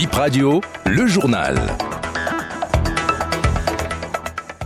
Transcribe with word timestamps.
Bip 0.00 0.14
Radio, 0.14 0.62
le 0.86 1.06
journal. 1.06 1.60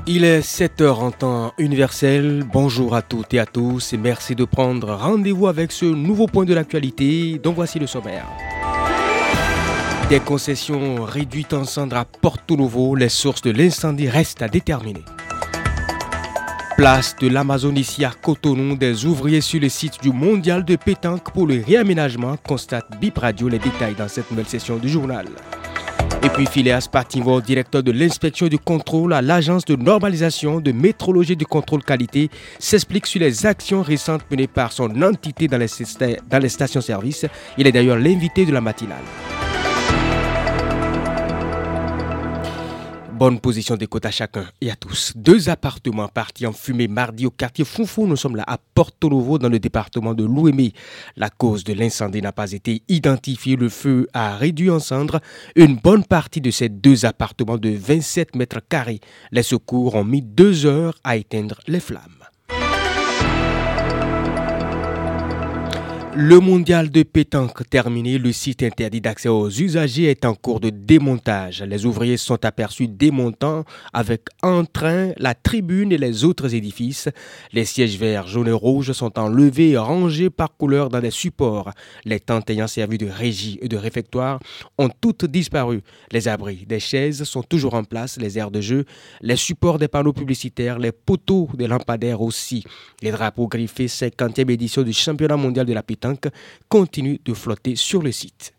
Il 0.07 0.22
est 0.22 0.38
7h 0.38 0.91
en 0.91 1.10
temps 1.10 1.53
universel. 1.58 2.44
Bonjour 2.53 2.94
à 2.94 3.03
toutes 3.03 3.34
et 3.34 3.41
à 3.41 3.44
tous 3.44 3.94
et 3.94 3.97
merci 3.97 4.36
de 4.36 4.44
prendre 4.44 4.94
rendez-vous 4.94 5.49
avec 5.49 5.73
ce 5.73 5.86
nouveau 5.86 6.28
point 6.28 6.44
de 6.44 6.55
l'actualité 6.55 7.41
dont 7.42 7.52
voici 7.52 7.81
le 7.81 7.89
sommaire. 7.89 8.29
Des 10.09 10.20
concessions 10.20 11.02
réduites 11.02 11.53
en 11.53 11.64
cendres 11.64 11.96
à 11.96 12.05
Porto 12.05 12.57
Novo, 12.57 12.95
les 12.95 13.09
sources 13.09 13.43
de 13.43 13.51
l'incendie 13.51 14.09
restent 14.09 14.43
à 14.43 14.46
déterminer. 14.46 15.03
Place 16.77 17.14
de 17.20 17.29
l'Amazon 17.29 17.72
ici 17.77 18.04
à 18.04 18.11
Cotonou, 18.11 18.77
des 18.77 19.06
ouvriers 19.06 19.41
sur 19.41 19.61
le 19.61 19.68
site 19.68 20.02
du 20.02 20.11
Mondial 20.11 20.64
de 20.64 20.74
pétanque 20.74 21.32
pour 21.32 21.46
le 21.46 21.62
réaménagement 21.64 22.36
constate 22.36 22.98
Bip 23.00 23.18
Radio 23.18 23.48
les 23.48 23.61
détails 23.61 23.95
dans 23.95 24.09
cette 24.09 24.29
nouvelle 24.32 24.48
session 24.48 24.79
du 24.79 24.88
journal. 24.88 25.27
Et 26.24 26.29
puis 26.30 26.46
Phileas 26.46 26.88
Pativo, 26.91 27.41
directeur 27.41 27.84
de 27.84 27.92
l'inspection 27.92 28.48
du 28.48 28.59
contrôle 28.59 29.12
à 29.12 29.23
l'agence 29.23 29.65
de 29.65 29.77
normalisation 29.77 30.60
de 30.60 30.73
métrologie 30.73 31.37
du 31.37 31.46
contrôle 31.46 31.84
qualité, 31.84 32.29
s'explique 32.59 33.06
sur 33.06 33.20
les 33.20 33.46
actions 33.46 33.82
récentes 33.82 34.29
menées 34.29 34.48
par 34.48 34.73
son 34.73 35.01
entité 35.01 35.46
dans 35.46 35.59
les 35.59 36.48
stations-service. 36.48 37.27
Il 37.56 37.68
est 37.68 37.73
d'ailleurs 37.73 37.98
l'invité 37.98 38.46
de 38.46 38.52
la 38.52 38.60
matinale. 38.60 39.04
Bonne 43.24 43.41
position 43.41 43.74
d'écoute 43.74 44.05
à 44.05 44.10
chacun 44.10 44.45
et 44.60 44.70
à 44.70 44.77
tous. 44.77 45.14
Deux 45.16 45.48
appartements 45.48 46.09
partis 46.09 46.46
en 46.46 46.52
fumée 46.52 46.88
mardi 46.88 47.24
au 47.24 47.30
quartier 47.30 47.65
Foufou. 47.65 48.06
Nous 48.06 48.16
sommes 48.16 48.37
là 48.37 48.45
à 48.46 48.59
Porto 48.59 49.09
Novo 49.09 49.38
dans 49.38 49.48
le 49.48 49.59
département 49.59 50.12
de 50.12 50.24
l'Ouémé. 50.24 50.74
La 51.16 51.30
cause 51.30 51.65
de 51.65 51.73
l'incendie 51.73 52.20
n'a 52.20 52.32
pas 52.32 52.52
été 52.52 52.82
identifiée. 52.87 53.56
Le 53.56 53.70
feu 53.70 54.09
a 54.12 54.37
réduit 54.37 54.68
en 54.68 54.79
cendres 54.79 55.20
une 55.56 55.77
bonne 55.77 56.05
partie 56.05 56.42
de 56.42 56.51
ces 56.51 56.68
deux 56.68 57.06
appartements 57.06 57.57
de 57.57 57.71
27 57.71 58.37
mètres 58.37 58.60
carrés. 58.68 59.01
Les 59.32 59.43
secours 59.43 59.95
ont 59.95 60.04
mis 60.04 60.21
deux 60.21 60.66
heures 60.66 60.99
à 61.02 61.16
éteindre 61.16 61.60
les 61.66 61.80
flammes. 61.80 62.24
Le 66.16 66.38
mondial 66.38 66.90
de 66.90 67.02
pétanque 67.02 67.68
terminé, 67.68 68.18
le 68.18 68.30
site 68.30 68.62
interdit 68.62 69.00
d'accès 69.00 69.28
aux 69.28 69.50
usagers 69.50 70.04
est 70.04 70.24
en 70.24 70.36
cours 70.36 70.60
de 70.60 70.70
démontage. 70.70 71.60
Les 71.62 71.86
ouvriers 71.86 72.18
sont 72.18 72.44
aperçus 72.44 72.86
démontant 72.86 73.64
avec 73.92 74.22
entrain 74.40 75.10
la 75.16 75.34
tribune 75.34 75.90
et 75.90 75.98
les 75.98 76.22
autres 76.22 76.54
édifices. 76.54 77.08
Les 77.52 77.64
sièges 77.64 77.98
verts, 77.98 78.28
jaunes 78.28 78.46
et 78.46 78.52
rouges 78.52 78.92
sont 78.92 79.18
enlevés 79.18 79.70
et 79.70 79.76
rangés 79.76 80.30
par 80.30 80.56
couleur 80.56 80.88
dans 80.88 81.00
des 81.00 81.10
supports. 81.10 81.72
Les 82.04 82.20
tentes 82.20 82.48
ayant 82.48 82.68
servi 82.68 82.96
de 82.96 83.08
régie 83.08 83.58
et 83.60 83.66
de 83.66 83.76
réfectoire 83.76 84.38
ont 84.78 84.90
toutes 85.00 85.24
disparu. 85.24 85.82
Les 86.12 86.28
abris 86.28 86.64
des 86.64 86.78
chaises 86.78 87.24
sont 87.24 87.42
toujours 87.42 87.74
en 87.74 87.82
place, 87.82 88.20
les 88.20 88.38
aires 88.38 88.52
de 88.52 88.60
jeu, 88.60 88.84
les 89.20 89.36
supports 89.36 89.80
des 89.80 89.88
panneaux 89.88 90.12
publicitaires, 90.12 90.78
les 90.78 90.92
poteaux 90.92 91.48
des 91.54 91.66
lampadaires 91.66 92.20
aussi. 92.20 92.62
Les 93.02 93.10
drapeaux 93.10 93.48
griffés 93.48 93.86
50e 93.86 94.48
édition 94.48 94.82
du 94.82 94.92
championnat 94.92 95.36
mondial 95.36 95.66
de 95.66 95.72
la 95.72 95.82
pétanque 95.82 96.03
continue 96.69 97.20
de 97.24 97.34
flotter 97.34 97.77
sur 97.77 98.02
le 98.02 98.12
site. 98.12 98.55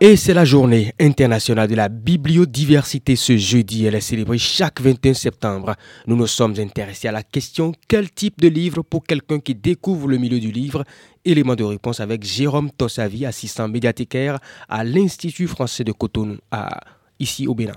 Et 0.00 0.16
c'est 0.16 0.34
la 0.34 0.44
journée 0.44 0.92
internationale 1.00 1.66
de 1.66 1.76
la 1.76 1.88
bibliodiversité 1.88 3.16
ce 3.16 3.38
jeudi. 3.38 3.86
Elle 3.86 3.94
est 3.94 4.00
célébrée 4.00 4.36
chaque 4.36 4.80
21 4.80 5.14
septembre. 5.14 5.76
Nous 6.06 6.14
nous 6.16 6.26
sommes 6.26 6.54
intéressés 6.58 7.08
à 7.08 7.12
la 7.12 7.22
question 7.22 7.72
quel 7.88 8.10
type 8.10 8.38
de 8.38 8.48
livre 8.48 8.82
pour 8.82 9.04
quelqu'un 9.04 9.38
qui 9.40 9.54
découvre 9.54 10.08
le 10.08 10.18
milieu 10.18 10.40
du 10.40 10.50
livre? 10.50 10.84
Élément 11.24 11.54
de 11.54 11.64
réponse 11.64 12.00
avec 12.00 12.22
Jérôme 12.22 12.70
Tossavi, 12.70 13.24
assistant 13.24 13.66
médiathécaire 13.66 14.40
à 14.68 14.84
l'Institut 14.84 15.46
français 15.46 15.84
de 15.84 15.92
Cotonou, 15.92 16.36
à, 16.50 16.80
ici 17.18 17.46
au 17.46 17.54
Bénin. 17.54 17.76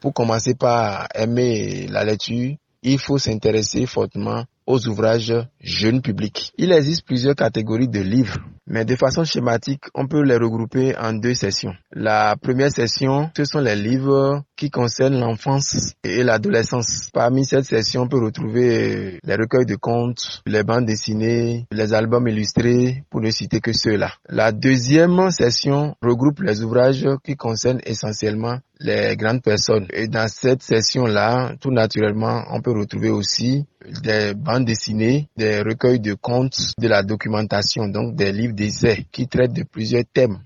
Pour 0.00 0.12
commencer 0.12 0.56
par 0.56 1.06
aimer 1.14 1.86
la 1.88 2.02
lecture, 2.02 2.56
il 2.82 2.98
faut 2.98 3.18
s'intéresser 3.18 3.86
fortement 3.86 4.42
aux 4.68 4.86
ouvrages 4.86 5.34
jeunes 5.60 6.02
publics. 6.02 6.52
Il 6.58 6.72
existe 6.72 7.06
plusieurs 7.06 7.34
catégories 7.34 7.88
de 7.88 8.00
livres, 8.00 8.38
mais 8.68 8.84
de 8.84 8.94
façon 8.96 9.24
schématique, 9.24 9.84
on 9.94 10.06
peut 10.06 10.22
les 10.22 10.36
regrouper 10.36 10.94
en 10.96 11.14
deux 11.14 11.34
sessions. 11.34 11.72
La 11.92 12.36
première 12.40 12.70
session, 12.70 13.30
ce 13.36 13.44
sont 13.44 13.60
les 13.60 13.76
livres 13.76 14.42
qui 14.56 14.70
concernent 14.70 15.18
l'enfance 15.18 15.94
et 16.04 16.22
l'adolescence. 16.22 17.08
Parmi 17.12 17.44
cette 17.44 17.64
session, 17.64 18.02
on 18.02 18.08
peut 18.08 18.22
retrouver 18.22 19.18
les 19.24 19.34
recueils 19.34 19.66
de 19.66 19.76
contes, 19.76 20.42
les 20.46 20.64
bandes 20.64 20.84
dessinées, 20.84 21.66
les 21.72 21.94
albums 21.94 22.28
illustrés, 22.28 23.04
pour 23.10 23.20
ne 23.20 23.30
citer 23.30 23.60
que 23.60 23.72
ceux-là. 23.72 24.12
La 24.28 24.52
deuxième 24.52 25.30
session 25.30 25.94
regroupe 26.02 26.40
les 26.40 26.62
ouvrages 26.62 27.06
qui 27.24 27.36
concernent 27.36 27.80
essentiellement 27.86 28.58
les 28.80 29.16
grandes 29.16 29.42
personnes. 29.42 29.86
Et 29.92 30.08
dans 30.08 30.28
cette 30.28 30.62
session-là, 30.62 31.54
tout 31.60 31.70
naturellement, 31.70 32.44
on 32.50 32.60
peut 32.60 32.72
retrouver 32.72 33.10
aussi 33.10 33.64
des 34.02 34.34
bandes 34.34 34.64
dessinées, 34.64 35.28
des 35.36 35.60
recueils 35.62 36.00
de 36.00 36.14
contes, 36.14 36.72
de 36.78 36.88
la 36.88 37.02
documentation, 37.02 37.88
donc 37.88 38.14
des 38.14 38.32
livres 38.32 38.54
d'essais 38.58 39.06
qui 39.10 39.28
traitent 39.28 39.52
de 39.54 39.62
plusieurs 39.62 40.04
thèmes. 40.12 40.42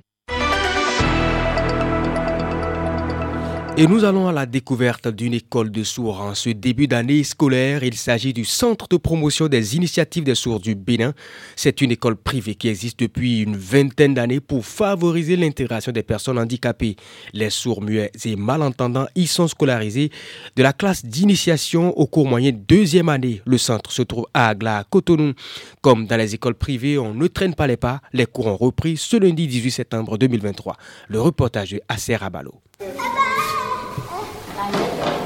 Et 3.78 3.86
nous 3.86 4.04
allons 4.04 4.28
à 4.28 4.32
la 4.32 4.44
découverte 4.44 5.08
d'une 5.08 5.32
école 5.32 5.70
de 5.70 5.82
sourds 5.82 6.20
en 6.20 6.34
ce 6.34 6.50
début 6.50 6.86
d'année 6.86 7.24
scolaire. 7.24 7.82
Il 7.82 7.94
s'agit 7.94 8.34
du 8.34 8.44
Centre 8.44 8.86
de 8.86 8.98
promotion 8.98 9.48
des 9.48 9.76
initiatives 9.76 10.24
des 10.24 10.34
sourds 10.34 10.60
du 10.60 10.74
Bénin. 10.74 11.14
C'est 11.56 11.80
une 11.80 11.90
école 11.90 12.16
privée 12.16 12.54
qui 12.54 12.68
existe 12.68 13.00
depuis 13.00 13.40
une 13.40 13.56
vingtaine 13.56 14.12
d'années 14.12 14.40
pour 14.40 14.66
favoriser 14.66 15.36
l'intégration 15.36 15.90
des 15.90 16.02
personnes 16.02 16.38
handicapées. 16.38 16.96
Les 17.32 17.48
sourds 17.48 17.80
muets 17.80 18.12
et 18.26 18.36
malentendants 18.36 19.06
y 19.14 19.26
sont 19.26 19.48
scolarisés 19.48 20.10
de 20.54 20.62
la 20.62 20.74
classe 20.74 21.06
d'initiation 21.06 21.98
au 21.98 22.06
cours 22.06 22.26
moyen 22.26 22.52
deuxième 22.52 23.08
année. 23.08 23.40
Le 23.46 23.56
centre 23.56 23.90
se 23.90 24.02
trouve 24.02 24.26
à 24.34 24.48
Agla, 24.48 24.78
à 24.78 24.84
Cotonou. 24.84 25.32
Comme 25.80 26.06
dans 26.06 26.18
les 26.18 26.34
écoles 26.34 26.56
privées, 26.56 26.98
on 26.98 27.14
ne 27.14 27.26
traîne 27.26 27.54
pas 27.54 27.66
les 27.66 27.78
pas. 27.78 28.02
Les 28.12 28.26
cours 28.26 28.48
ont 28.48 28.56
repris 28.56 28.98
ce 28.98 29.16
lundi 29.16 29.46
18 29.46 29.70
septembre 29.70 30.18
2023. 30.18 30.76
Le 31.08 31.22
reportage 31.22 31.70
de 31.70 31.80
Acer 31.88 32.18
Abalo. 32.20 32.60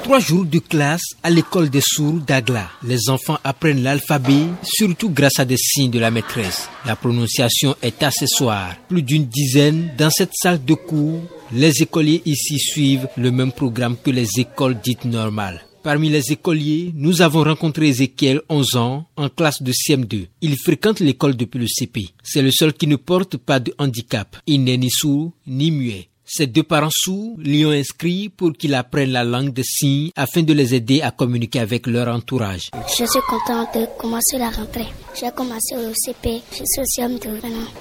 Trois 0.07 0.21
jours 0.21 0.45
de 0.45 0.61
classe 0.61 1.03
à 1.25 1.31
l'école 1.31 1.69
des 1.69 1.81
sourds 1.83 2.21
d'Agla. 2.25 2.71
Les 2.85 3.11
enfants 3.11 3.39
apprennent 3.43 3.83
l'alphabet, 3.83 4.45
surtout 4.63 5.11
grâce 5.11 5.41
à 5.41 5.45
des 5.45 5.57
signes 5.57 5.91
de 5.91 5.99
la 5.99 6.13
maîtresse. 6.13 6.69
La 6.85 6.95
prononciation 6.95 7.75
est 7.83 8.01
accessoire. 8.05 8.77
Plus 8.89 9.03
d'une 9.03 9.27
dizaine 9.27 9.91
dans 9.99 10.11
cette 10.11 10.35
salle 10.35 10.65
de 10.65 10.75
cours. 10.75 11.23
Les 11.53 11.83
écoliers 11.83 12.23
ici 12.25 12.61
suivent 12.61 13.09
le 13.17 13.33
même 13.33 13.51
programme 13.51 13.97
que 13.97 14.13
les 14.13 14.29
écoles 14.39 14.79
dites 14.81 15.07
normales. 15.07 15.63
Parmi 15.83 16.09
les 16.09 16.33
écoliers, 16.33 16.93
nous 16.95 17.21
avons 17.21 17.43
rencontré 17.43 17.89
Ezekiel, 17.89 18.43
11 18.49 18.77
ans, 18.77 19.07
en 19.17 19.29
classe 19.29 19.61
de 19.61 19.73
CM2. 19.73 20.27
Il 20.41 20.57
fréquente 20.57 21.01
l'école 21.01 21.37
depuis 21.37 21.59
le 21.59 21.67
CP. 21.67 22.09
C'est 22.23 22.43
le 22.43 22.53
seul 22.53 22.73
qui 22.73 22.87
ne 22.87 22.97
porte 22.97 23.37
pas 23.37 23.59
de 23.59 23.75
handicap. 23.79 24.37
Il 24.47 24.63
n'est 24.63 24.79
ni 24.79 24.91
sourd 24.91 25.33
ni 25.49 25.71
muet. 25.71 26.09
Ses 26.29 26.49
deux 26.49 26.65
parents 26.65 26.91
sourds 26.91 27.37
l'y 27.39 27.65
ont 27.65 27.71
inscrit 27.71 28.29
pour 28.29 28.53
qu'il 28.53 28.75
apprenne 28.75 29.11
la 29.11 29.23
langue 29.23 29.53
des 29.53 29.63
signes 29.63 30.11
afin 30.17 30.43
de 30.43 30.53
les 30.53 30.75
aider 30.75 31.01
à 31.01 31.13
communiquer 31.13 31.61
avec 31.61 31.87
leur 31.87 32.09
entourage. 32.13 32.69
Je 32.89 33.05
suis 33.05 33.21
contente 33.29 33.69
de 33.75 33.87
commencer 33.97 34.37
la 34.37 34.51
rentrée. 34.51 34.89
J'ai 35.15 35.31
commencé 35.31 35.77
au 35.77 35.93
CP, 35.95 36.43
je 36.51 36.65
suis 36.65 36.81
au 36.81 37.07
CM2 37.07 37.29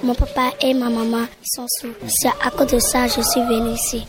Mon 0.04 0.14
papa 0.14 0.52
et 0.62 0.72
ma 0.74 0.88
maman 0.88 1.26
sont 1.42 1.66
sourds. 1.80 1.90
C'est 2.08 2.28
à 2.28 2.50
cause 2.50 2.72
de 2.72 2.78
ça 2.78 3.08
que 3.08 3.14
je 3.16 3.22
suis 3.22 3.40
venue 3.40 3.74
ici 3.74 4.04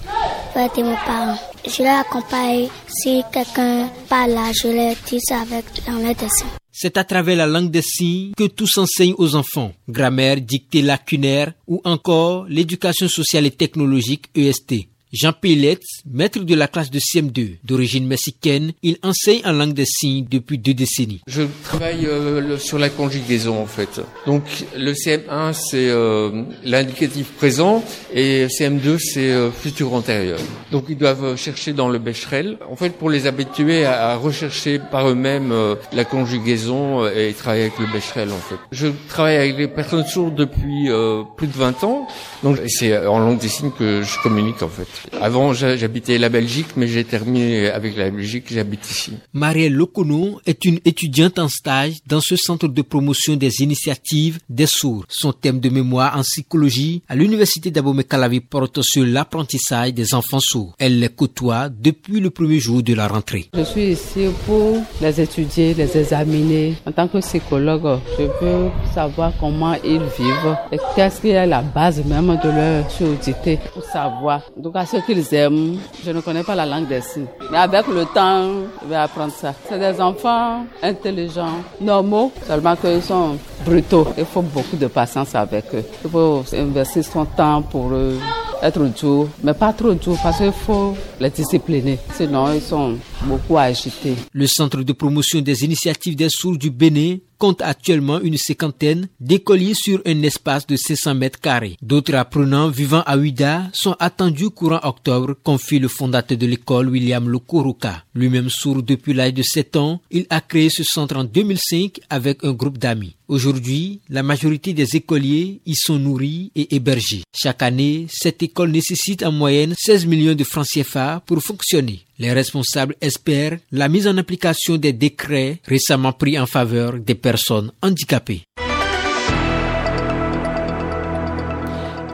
pour 0.54 0.62
aider 0.62 0.84
mes 0.84 0.96
parents. 1.06 1.40
Je 1.66 1.82
les 1.82 1.88
accompagne. 1.90 2.68
Si 2.88 3.24
quelqu'un 3.34 3.90
parle 4.08 4.32
là, 4.32 4.52
je 4.54 4.68
les 4.68 4.96
dis 5.08 5.20
avec 5.34 5.66
les 5.88 6.14
dessins. 6.14 6.46
C'est 6.80 6.98
à 6.98 7.04
travers 7.04 7.36
la 7.36 7.48
langue 7.48 7.72
des 7.72 7.82
signes 7.82 8.34
que 8.38 8.44
tout 8.44 8.68
s'enseigne 8.68 9.16
aux 9.18 9.34
enfants. 9.34 9.74
Grammaire, 9.90 10.40
dictée 10.40 10.84
lacunaire 10.84 11.54
ou 11.66 11.82
encore 11.84 12.46
l'éducation 12.48 13.08
sociale 13.08 13.48
et 13.48 13.52
technologique 13.52 14.30
EST. 14.36 14.88
Jean 15.14 15.32
Pillet, 15.32 15.80
maître 16.06 16.40
de 16.40 16.54
la 16.54 16.68
classe 16.68 16.92
de 16.92 17.00
CM2 17.00 17.60
d'origine 17.64 18.06
mexicaine, 18.06 18.74
il 18.84 18.98
enseigne 19.04 19.42
en 19.46 19.54
langue 19.54 19.74
des 19.74 19.86
signes 19.86 20.26
depuis 20.30 20.58
deux 20.58 20.74
décennies. 20.74 21.22
Je 21.28 21.44
travaille 21.64 22.06
euh, 22.06 22.58
sur 22.58 22.78
la 22.78 22.90
conjugaison 22.90 23.62
en 23.62 23.66
fait. 23.66 24.02
Donc 24.26 24.44
le 24.76 24.92
CM1 24.92 25.54
c'est 25.54 25.90
euh, 25.90 26.44
l'indicatif 26.66 27.32
présent 27.38 27.86
et 28.14 28.48
CM2 28.48 28.98
c'est 29.00 29.32
euh, 29.32 29.50
futur 29.50 29.94
antérieur. 29.94 30.40
Donc 30.72 30.86
ils 30.90 30.98
doivent 30.98 31.38
chercher 31.38 31.72
dans 31.72 31.88
le 31.88 32.00
Becherel. 32.00 32.58
En 32.70 32.76
fait 32.76 32.90
pour 32.90 33.10
les 33.10 33.28
habituer 33.28 33.86
à, 33.86 34.10
à 34.10 34.16
rechercher 34.18 34.80
par 34.80 35.08
eux-mêmes 35.08 35.54
la 35.94 36.04
conjugaison 36.04 37.08
et 37.08 37.34
travailler 37.34 37.64
avec 37.64 37.80
le 37.80 37.86
Becherel 37.94 38.30
en 38.32 38.40
fait. 38.40 38.58
Je 38.74 38.88
travaille 39.08 39.38
avec 39.38 39.58
les 39.58 39.68
personnes 39.70 40.06
sourdes 40.06 40.36
depuis 40.36 40.90
plus 41.38 41.48
de 41.48 41.54
20 41.54 41.84
ans. 41.86 42.08
Donc 42.44 42.58
c'est 42.68 43.06
en 43.08 43.20
langue 43.20 43.40
des 43.40 43.48
signes 43.48 43.72
que 43.72 44.02
je 44.04 44.22
communique 44.22 44.62
en 44.62 44.68
fait. 44.68 44.88
Avant, 45.22 45.54
j'habitais 45.54 46.18
la 46.18 46.30
Belgique, 46.30 46.68
mais 46.76 46.88
j'ai 46.88 47.04
terminé 47.04 47.70
avec 47.70 47.98
la 47.98 48.10
Belgique, 48.10 48.46
j'habite 48.52 48.90
ici. 48.90 49.14
Marielle 49.34 49.74
Locono 49.74 50.40
est 50.46 50.66
une 50.66 50.80
étudiante 50.86 51.40
en 51.40 51.48
stage 51.48 51.96
dans 52.06 52.22
ce 52.22 52.36
centre 52.36 52.68
de 52.68 52.82
promotion 52.82 53.36
des 53.36 53.62
initiatives 53.62 54.40
des 54.50 54.68
sourds. 54.68 55.06
Son 55.10 55.34
thème 55.34 55.60
de 55.60 55.70
mémoire 55.70 56.18
en 56.18 56.22
psychologie 56.22 57.02
à 57.08 57.16
l'université 57.16 57.72
d'Abomey-Calavi 57.72 58.42
porte 58.42 58.82
sur 58.82 59.06
l'apprentissage 59.06 59.94
des 59.94 60.14
enfants 60.14 60.40
sourds. 60.40 60.76
Elle 60.80 61.00
les 61.00 61.10
côtoie 61.10 61.70
depuis 61.70 62.20
le 62.20 62.30
premier 62.30 62.60
jour 62.60 62.84
de 62.84 62.94
la 62.94 63.08
rentrée. 63.08 63.50
Je 63.54 63.64
suis 63.64 63.88
ici 63.92 64.28
pour 64.46 64.78
les 65.02 65.22
étudier, 65.22 65.74
les 65.74 65.98
examiner. 65.98 66.76
En 66.86 66.92
tant 66.92 67.08
que 67.08 67.20
psychologue, 67.20 68.00
je 68.18 68.24
veux 68.24 68.70
savoir 68.94 69.34
comment 69.40 69.76
ils 69.84 70.00
vivent 70.18 70.58
et 70.72 70.78
qu'est-ce 70.96 71.22
qui 71.22 71.30
est 71.30 71.46
la 71.46 71.62
base 71.62 72.04
même 72.06 72.40
de 72.44 72.50
leur 72.50 72.90
surdité 72.92 73.60
pour 73.74 73.84
savoir. 73.84 74.42
Donc 74.58 74.76
à 74.76 74.86
ce 74.88 74.98
qu'ils 75.06 75.34
aiment, 75.34 75.78
je 76.06 76.12
ne 76.12 76.22
connais 76.22 76.44
pas 76.44 76.56
la 76.56 76.66
langue 76.66 76.88
des 76.88 77.02
signes. 77.02 77.28
Mais 77.52 77.58
avec 77.58 77.88
le 77.88 78.06
temps, 78.06 78.50
je 78.84 78.88
vais 78.88 78.96
apprendre 78.96 79.34
ça. 79.34 79.54
C'est 79.68 79.80
des 79.80 80.00
enfants 80.02 80.66
intelligents, 80.82 81.60
normaux, 81.82 82.32
seulement 82.48 82.76
qu'ils 82.76 83.02
sont 83.02 83.38
brutaux. 83.66 84.08
Il 84.18 84.26
faut 84.26 84.42
beaucoup 84.42 84.78
de 84.78 84.88
patience 84.88 85.36
avec 85.36 85.66
eux. 85.74 85.84
Il 86.06 86.10
faut 86.10 86.44
investir 86.54 87.04
son 87.04 87.26
temps 87.26 87.62
pour 87.62 87.92
eux 87.94 88.18
être 88.62 88.84
dur, 89.00 89.28
mais 89.44 89.54
pas 89.54 89.74
trop 89.74 89.94
dur 89.94 90.18
parce 90.22 90.38
qu'il 90.38 90.52
faut 90.52 90.96
les 91.20 91.30
discipliner. 91.30 92.00
Sinon, 92.16 92.52
ils 92.54 92.62
sont 92.62 92.98
beaucoup 93.24 93.58
agités. 93.58 94.16
Le 94.34 94.48
Centre 94.48 94.82
de 94.82 94.94
promotion 94.94 95.42
des 95.42 95.64
initiatives 95.64 96.16
des 96.16 96.30
sourds 96.30 96.58
du 96.58 96.70
Bénin 96.72 97.18
compte 97.38 97.62
actuellement 97.62 98.22
une 98.22 98.38
cinquantaine 98.38 99.08
d'écoliers 99.20 99.74
sur 99.74 100.02
un 100.06 100.22
espace 100.24 100.66
de 100.68 100.76
600 100.76 101.16
mètres 101.16 101.40
carrés. 101.40 101.78
D'autres 101.82 102.16
apprenants 102.16 102.70
vivant 102.70 103.04
à 103.06 103.18
Ouida 103.18 103.64
sont 103.74 103.96
attendus 104.00 104.50
courant 104.50 104.80
octobre, 104.84 105.36
confie 105.44 105.80
le 105.80 105.88
fondateur 105.88 106.38
de 106.38 106.46
l'école 106.46 106.90
William 106.90 107.28
Lokoroka. 107.28 108.04
Lui-même 108.14 108.50
sourd 108.50 108.84
depuis 108.84 109.14
l'âge 109.14 109.34
de 109.34 109.44
7 109.44 109.76
ans, 109.76 110.02
il 110.12 110.26
a 110.30 110.42
créé 110.42 110.70
ce 110.70 110.84
centre 110.84 111.18
en 111.18 111.24
2005 111.24 112.00
avec 112.10 112.44
un 112.44 112.54
groupe 112.54 112.78
d'amis. 112.78 113.17
Aujourd'hui, 113.28 114.00
la 114.10 114.24
majorité 114.24 114.74
des 114.74 114.96
écoliers 114.96 115.60
y 115.66 115.76
sont 115.76 116.00
nourris 116.00 116.52
et 116.56 116.76
hébergés. 116.76 117.24
Chaque 117.36 117.62
année, 117.62 118.08
cette 118.10 118.42
école 118.42 118.72
nécessite 118.72 119.22
en 119.24 119.34
moyenne 119.34 119.76
16 119.78 120.06
millions 120.06 120.36
de 120.36 120.46
francs 120.46 120.68
CFA 120.68 121.22
pour 121.26 121.44
fonctionner. 121.44 122.02
Les 122.20 122.32
responsables 122.32 122.96
espèrent 123.02 123.60
la 123.72 123.90
mise 123.90 124.08
en 124.08 124.18
application 124.18 124.78
des 124.78 124.94
décrets 124.94 125.60
récemment 125.66 126.14
pris 126.14 126.40
en 126.40 126.46
faveur 126.46 127.00
des 127.00 127.16
personnes 127.16 127.72
handicapées. 127.82 128.44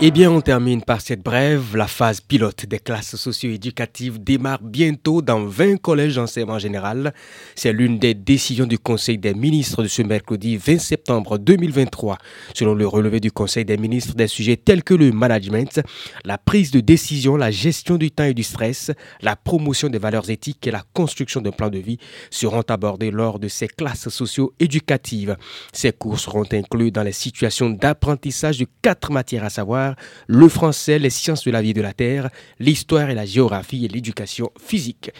Eh 0.05 0.11
bien, 0.11 0.29
on 0.29 0.41
termine 0.41 0.81
par 0.81 0.99
cette 0.99 1.23
brève. 1.23 1.77
La 1.77 1.87
phase 1.87 2.19
pilote 2.19 2.65
des 2.65 2.79
classes 2.79 3.15
socio-éducatives 3.15 4.21
démarre 4.21 4.61
bientôt 4.61 5.21
dans 5.21 5.45
20 5.45 5.77
collèges 5.77 6.15
d'enseignement 6.15 6.59
général. 6.59 7.13
C'est 7.55 7.71
l'une 7.71 7.99
des 7.99 8.13
décisions 8.13 8.65
du 8.65 8.77
Conseil 8.77 9.17
des 9.17 9.33
ministres 9.33 9.81
de 9.81 9.87
ce 9.87 10.01
mercredi 10.01 10.57
20 10.57 10.77
septembre 10.77 11.37
2023. 11.37 12.17
Selon 12.53 12.73
le 12.73 12.85
relevé 12.85 13.21
du 13.21 13.31
Conseil 13.31 13.63
des 13.63 13.77
ministres, 13.77 14.13
des 14.13 14.27
sujets 14.27 14.57
tels 14.57 14.83
que 14.83 14.93
le 14.93 15.13
management, 15.13 15.79
la 16.25 16.37
prise 16.37 16.71
de 16.71 16.81
décision, 16.81 17.37
la 17.37 17.49
gestion 17.49 17.95
du 17.95 18.11
temps 18.11 18.25
et 18.25 18.33
du 18.33 18.43
stress, 18.43 18.91
la 19.21 19.37
promotion 19.37 19.87
des 19.87 19.99
valeurs 19.99 20.29
éthiques 20.29 20.67
et 20.67 20.71
la 20.71 20.83
construction 20.91 21.39
d'un 21.39 21.51
plan 21.51 21.69
de 21.69 21.79
vie 21.79 21.97
seront 22.29 22.65
abordés 22.67 23.09
lors 23.09 23.39
de 23.39 23.47
ces 23.47 23.69
classes 23.69 24.09
socio-éducatives. 24.09 25.37
Ces 25.71 25.93
cours 25.93 26.19
seront 26.19 26.43
inclus 26.51 26.91
dans 26.91 27.03
les 27.03 27.13
situations 27.13 27.69
d'apprentissage 27.69 28.57
de 28.57 28.67
quatre 28.81 29.09
matières 29.09 29.45
à 29.45 29.49
savoir 29.49 29.92
le 30.27 30.47
français, 30.49 30.99
les 30.99 31.09
sciences 31.09 31.43
de 31.45 31.51
la 31.51 31.61
vie 31.61 31.71
et 31.71 31.73
de 31.73 31.81
la 31.81 31.93
terre, 31.93 32.29
l'histoire 32.59 33.09
et 33.09 33.15
la 33.15 33.25
géographie 33.25 33.85
et 33.85 33.87
l'éducation 33.87 34.51
physique. 34.59 35.11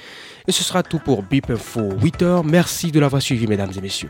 Et 0.48 0.52
ce 0.52 0.64
sera 0.64 0.84
tout 0.84 1.00
pour 1.00 1.24
BIP 1.24 1.50
Info 1.50 1.82
8h. 1.82 2.44
Merci 2.46 2.92
de 2.92 3.00
l'avoir 3.00 3.22
suivi, 3.22 3.48
mesdames 3.48 3.72
et 3.78 3.82
messieurs. 3.82 4.10